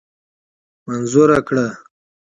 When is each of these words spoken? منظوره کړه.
منظوره 0.87 1.39
کړه. 1.47 1.65